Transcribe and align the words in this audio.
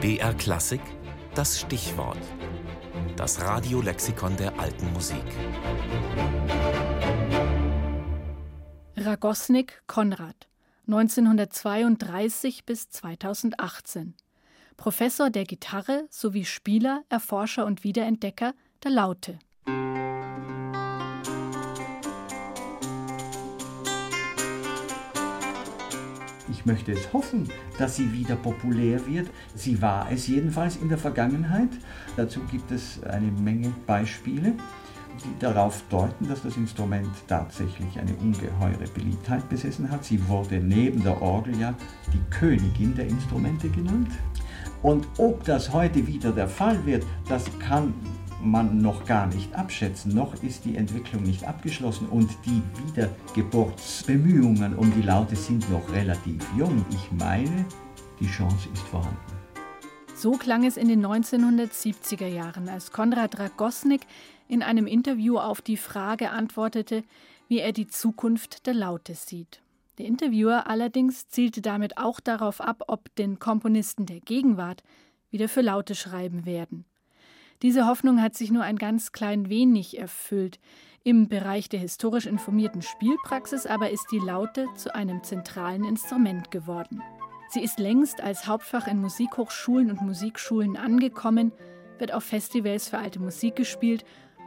BR 0.00 0.32
Klassik, 0.34 0.80
das 1.34 1.58
Stichwort. 1.58 2.20
Das 3.16 3.40
Radiolexikon 3.40 4.36
der 4.36 4.56
alten 4.56 4.92
Musik. 4.92 5.24
Ragosnik 8.96 9.82
Konrad, 9.88 10.46
1932 10.86 12.64
bis 12.64 12.90
2018. 12.90 14.14
Professor 14.76 15.30
der 15.30 15.42
Gitarre 15.42 16.06
sowie 16.10 16.44
Spieler, 16.44 17.02
Erforscher 17.08 17.66
und 17.66 17.82
Wiederentdecker 17.82 18.54
der 18.84 18.92
Laute. 18.92 19.40
Ich 26.58 26.66
möchte 26.66 26.90
es 26.90 27.12
hoffen, 27.12 27.48
dass 27.78 27.94
sie 27.94 28.12
wieder 28.12 28.34
populär 28.34 29.06
wird. 29.06 29.30
Sie 29.54 29.80
war 29.80 30.10
es 30.10 30.26
jedenfalls 30.26 30.74
in 30.74 30.88
der 30.88 30.98
Vergangenheit. 30.98 31.68
Dazu 32.16 32.40
gibt 32.50 32.72
es 32.72 33.00
eine 33.04 33.30
Menge 33.30 33.72
Beispiele, 33.86 34.54
die 35.22 35.38
darauf 35.38 35.84
deuten, 35.88 36.26
dass 36.26 36.42
das 36.42 36.56
Instrument 36.56 37.10
tatsächlich 37.28 37.96
eine 38.00 38.12
ungeheure 38.16 38.88
Beliebtheit 38.92 39.48
besessen 39.48 39.88
hat. 39.88 40.04
Sie 40.04 40.26
wurde 40.26 40.58
neben 40.58 41.04
der 41.04 41.22
Orgel 41.22 41.56
ja 41.60 41.74
die 42.12 42.36
Königin 42.36 42.92
der 42.96 43.06
Instrumente 43.06 43.68
genannt. 43.68 44.10
Und 44.82 45.06
ob 45.16 45.44
das 45.44 45.72
heute 45.72 46.04
wieder 46.08 46.32
der 46.32 46.48
Fall 46.48 46.84
wird, 46.84 47.06
das 47.28 47.44
kann 47.60 47.94
man 48.42 48.80
noch 48.80 49.04
gar 49.04 49.26
nicht 49.26 49.54
abschätzen. 49.54 50.14
Noch 50.14 50.42
ist 50.42 50.64
die 50.64 50.76
Entwicklung 50.76 51.22
nicht 51.22 51.44
abgeschlossen 51.44 52.08
und 52.08 52.30
die 52.46 52.62
Wiedergeburtsbemühungen 52.86 54.76
um 54.76 54.92
die 54.94 55.02
Laute 55.02 55.36
sind 55.36 55.70
noch 55.70 55.90
relativ 55.92 56.44
jung. 56.56 56.84
Ich 56.90 57.10
meine, 57.12 57.64
die 58.20 58.26
Chance 58.26 58.68
ist 58.72 58.82
vorhanden. 58.82 59.16
So 60.14 60.32
klang 60.32 60.64
es 60.64 60.76
in 60.76 60.88
den 60.88 61.06
1970er 61.06 62.26
Jahren, 62.26 62.68
als 62.68 62.90
Konrad 62.90 63.38
Ragosnik 63.38 64.02
in 64.48 64.62
einem 64.62 64.86
Interview 64.86 65.38
auf 65.38 65.62
die 65.62 65.76
Frage 65.76 66.30
antwortete, 66.30 67.04
wie 67.46 67.60
er 67.60 67.72
die 67.72 67.86
Zukunft 67.86 68.66
der 68.66 68.74
Laute 68.74 69.14
sieht. 69.14 69.60
Der 69.98 70.06
Interviewer 70.06 70.66
allerdings 70.66 71.28
zielte 71.28 71.60
damit 71.60 71.98
auch 71.98 72.20
darauf 72.20 72.60
ab, 72.60 72.84
ob 72.88 73.14
den 73.16 73.38
Komponisten 73.38 74.06
der 74.06 74.20
Gegenwart 74.20 74.82
wieder 75.30 75.48
für 75.48 75.60
Laute 75.60 75.94
schreiben 75.94 76.46
werden. 76.46 76.84
Diese 77.62 77.86
Hoffnung 77.86 78.22
hat 78.22 78.36
sich 78.36 78.52
nur 78.52 78.62
ein 78.62 78.76
ganz 78.76 79.10
klein 79.10 79.48
wenig 79.48 79.98
erfüllt. 79.98 80.60
Im 81.02 81.28
Bereich 81.28 81.68
der 81.68 81.80
historisch 81.80 82.26
informierten 82.26 82.82
Spielpraxis 82.82 83.66
aber 83.66 83.90
ist 83.90 84.06
die 84.12 84.18
Laute 84.18 84.66
zu 84.76 84.94
einem 84.94 85.24
zentralen 85.24 85.84
Instrument 85.84 86.50
geworden. 86.50 87.02
Sie 87.48 87.62
ist 87.62 87.78
längst 87.78 88.20
als 88.20 88.46
Hauptfach 88.46 88.86
in 88.86 89.00
Musikhochschulen 89.00 89.90
und 89.90 90.02
Musikschulen 90.02 90.76
angekommen, 90.76 91.50
wird 91.98 92.12
auf 92.12 92.22
Festivals 92.22 92.88
für 92.88 92.98
alte 92.98 93.18
Musik 93.18 93.56
gespielt 93.56 94.04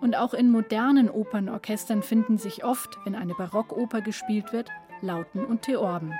und 0.00 0.16
auch 0.16 0.32
in 0.32 0.50
modernen 0.50 1.10
Opernorchestern 1.10 2.02
finden 2.02 2.38
sich 2.38 2.64
oft, 2.64 2.98
wenn 3.04 3.14
eine 3.14 3.34
Barockoper 3.34 4.00
gespielt 4.00 4.52
wird, 4.52 4.70
Lauten 5.02 5.44
und 5.44 5.62
Theorben. 5.62 6.12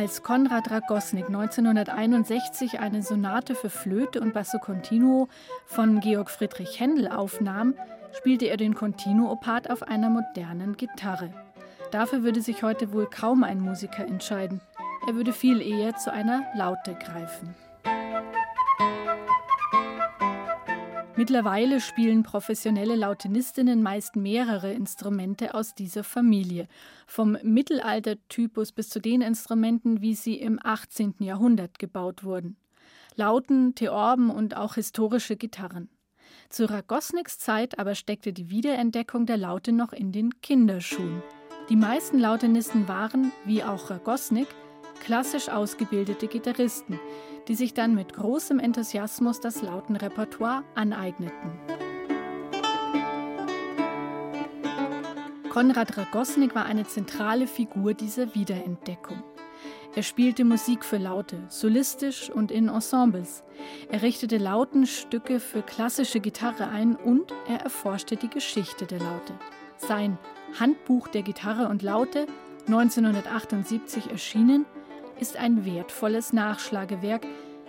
Als 0.00 0.22
Konrad 0.22 0.70
Ragosnik 0.70 1.26
1961 1.26 2.80
eine 2.80 3.02
Sonate 3.02 3.54
für 3.54 3.68
Flöte 3.68 4.22
und 4.22 4.32
Basso 4.32 4.58
Continuo 4.58 5.28
von 5.66 6.00
Georg 6.00 6.30
Friedrich 6.30 6.80
Händel 6.80 7.06
aufnahm, 7.08 7.74
spielte 8.16 8.46
er 8.46 8.56
den 8.56 8.74
Continuo-Part 8.74 9.68
auf 9.68 9.82
einer 9.82 10.08
modernen 10.08 10.78
Gitarre. 10.78 11.34
Dafür 11.90 12.22
würde 12.22 12.40
sich 12.40 12.62
heute 12.62 12.94
wohl 12.94 13.10
kaum 13.10 13.44
ein 13.44 13.60
Musiker 13.60 14.06
entscheiden. 14.06 14.62
Er 15.06 15.16
würde 15.16 15.34
viel 15.34 15.60
eher 15.60 15.94
zu 15.96 16.10
einer 16.10 16.44
Laute 16.54 16.94
greifen. 16.94 17.54
Mittlerweile 21.20 21.82
spielen 21.82 22.22
professionelle 22.22 22.96
Lautinistinnen 22.96 23.82
meist 23.82 24.16
mehrere 24.16 24.72
Instrumente 24.72 25.52
aus 25.52 25.74
dieser 25.74 26.02
Familie, 26.02 26.66
vom 27.06 27.36
Mittelaltertypus 27.42 28.72
bis 28.72 28.88
zu 28.88 29.00
den 29.00 29.20
Instrumenten, 29.20 30.00
wie 30.00 30.14
sie 30.14 30.36
im 30.36 30.58
18. 30.62 31.16
Jahrhundert 31.18 31.78
gebaut 31.78 32.24
wurden. 32.24 32.56
Lauten, 33.16 33.74
Theorben 33.74 34.30
und 34.30 34.56
auch 34.56 34.76
historische 34.76 35.36
Gitarren. 35.36 35.90
Zu 36.48 36.70
Ragosniks 36.70 37.38
Zeit 37.38 37.78
aber 37.78 37.94
steckte 37.94 38.32
die 38.32 38.48
Wiederentdeckung 38.48 39.26
der 39.26 39.36
Laute 39.36 39.72
noch 39.72 39.92
in 39.92 40.12
den 40.12 40.40
Kinderschuhen. 40.40 41.22
Die 41.68 41.76
meisten 41.76 42.18
Lautenisten 42.18 42.88
waren, 42.88 43.30
wie 43.44 43.62
auch 43.62 43.90
Ragosnik, 43.90 44.48
klassisch 45.00 45.48
ausgebildete 45.48 46.28
Gitarristen, 46.28 47.00
die 47.48 47.54
sich 47.54 47.74
dann 47.74 47.94
mit 47.94 48.12
großem 48.12 48.58
Enthusiasmus 48.60 49.40
das 49.40 49.62
Lautenrepertoire 49.62 50.62
aneigneten. 50.74 51.58
Konrad 55.50 55.98
Ragosnik 55.98 56.54
war 56.54 56.66
eine 56.66 56.86
zentrale 56.86 57.48
Figur 57.48 57.92
dieser 57.92 58.36
Wiederentdeckung. 58.36 59.20
Er 59.96 60.04
spielte 60.04 60.44
Musik 60.44 60.84
für 60.84 60.98
Laute, 60.98 61.42
solistisch 61.48 62.30
und 62.30 62.52
in 62.52 62.68
Ensembles. 62.68 63.42
Er 63.90 64.02
richtete 64.02 64.38
Lautenstücke 64.38 65.40
für 65.40 65.62
klassische 65.62 66.20
Gitarre 66.20 66.68
ein 66.68 66.94
und 66.94 67.34
er 67.48 67.62
erforschte 67.62 68.14
die 68.14 68.30
Geschichte 68.30 68.86
der 68.86 69.00
Laute. 69.00 69.34
Sein 69.76 70.18
Handbuch 70.60 71.08
der 71.08 71.22
Gitarre 71.22 71.68
und 71.68 71.82
Laute, 71.82 72.26
1978 72.66 74.12
erschienen, 74.12 74.66
ist 75.20 75.36
ein 75.36 75.64
wertvolles 75.64 76.32
Nachschlagewerk, 76.32 77.26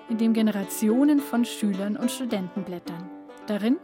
in 0.10 0.18
dem 0.18 0.34
Generationen 0.34 1.20
von 1.20 1.46
Schülern 1.46 1.98
und 1.98 2.10
Studenten 2.10 2.64
blättern. 2.64 3.10
Darin 3.48 3.78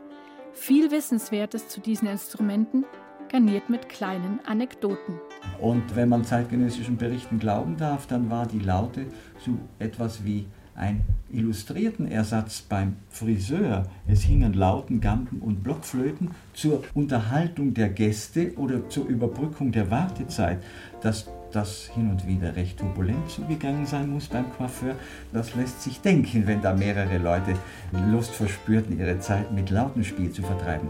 viel 0.54 0.90
Wissenswertes 0.92 1.68
zu 1.68 1.80
diesen 1.80 2.08
Instrumenten, 2.08 2.86
garniert 3.30 3.70
mit 3.70 3.90
kleinen 3.90 4.40
Anekdoten. 4.46 5.20
Und 5.60 5.96
wenn 5.96 6.10
man 6.10 6.24
zeitgenössischen 6.24 6.98
Berichten 6.98 7.40
glauben 7.40 7.78
darf, 7.78 8.08
dann 8.08 8.30
war 8.30 8.48
die 8.48 8.60
Laute 8.60 9.06
so 9.46 9.52
etwas 9.80 10.24
wie 10.24 10.46
ein 10.76 11.02
illustrierten 11.30 12.10
Ersatz 12.10 12.62
beim 12.62 12.96
Friseur. 13.10 13.86
Es 14.08 14.22
hingen 14.22 14.54
Lauten, 14.54 15.02
Gampen 15.02 15.40
und 15.40 15.64
Blockflöten 15.64 16.32
zur 16.54 16.84
Unterhaltung 16.94 17.74
der 17.74 17.90
Gäste 17.90 18.56
oder 18.58 18.88
zur 18.88 19.08
Überbrückung 19.08 19.72
der 19.72 19.92
Wartezeit. 19.92 20.64
Dass 21.52 21.88
das 21.88 21.96
hin 21.96 22.10
und 22.10 22.28
wieder 22.28 22.56
recht 22.56 22.80
turbulent 22.80 23.30
zugegangen 23.30 23.86
sein 23.86 24.10
muss 24.10 24.28
beim 24.28 24.52
Coiffeur, 24.52 24.96
das 25.32 25.56
lässt 25.56 25.82
sich 25.82 26.02
denken, 26.02 26.46
wenn 26.46 26.62
da 26.62 26.74
mehrere 26.74 27.18
Leute 27.18 27.54
Lust 28.12 28.32
verspürten, 28.32 29.00
ihre 29.00 29.20
Zeit 29.20 29.52
mit 29.52 29.70
Lautenspiel 29.70 30.32
zu 30.32 30.42
vertreiben. 30.42 30.90